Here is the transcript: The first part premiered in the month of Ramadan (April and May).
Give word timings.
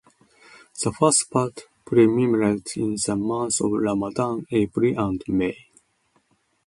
The 0.83 0.91
first 0.93 1.29
part 1.29 1.67
premiered 1.85 2.75
in 2.75 2.95
the 3.05 3.15
month 3.15 3.61
of 3.61 3.71
Ramadan 3.73 4.47
(April 4.51 4.99
and 4.99 5.21
May). 5.27 5.67